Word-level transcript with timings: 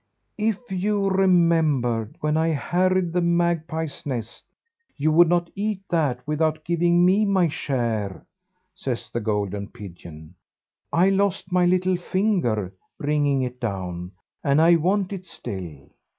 "If 0.39 0.57
you 0.71 1.11
remembered 1.11 2.15
when 2.21 2.35
I 2.35 2.47
harried 2.47 3.13
the 3.13 3.21
magpie's 3.21 4.03
nest, 4.03 4.43
you 4.97 5.11
would 5.11 5.29
not 5.29 5.51
eat 5.53 5.81
that 5.91 6.25
without 6.25 6.65
giving 6.65 7.05
me 7.05 7.23
my 7.23 7.47
share," 7.49 8.25
says 8.73 9.11
the 9.11 9.19
golden 9.21 9.67
pigeon; 9.67 10.33
"I 10.91 11.09
lost 11.09 11.51
my 11.51 11.67
little 11.67 11.97
finger 11.97 12.73
bringing 12.97 13.43
it 13.43 13.59
down, 13.61 14.13
and 14.43 14.59
I 14.59 14.75
want 14.75 15.13
it 15.13 15.25
still." 15.25 15.91